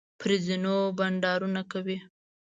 پر 0.19 0.31
زینو 0.45 0.75
بنډارونه 0.97 1.61
کوي. 1.71 1.97